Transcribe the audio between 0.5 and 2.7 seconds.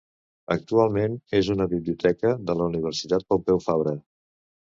Actualment és una biblioteca de la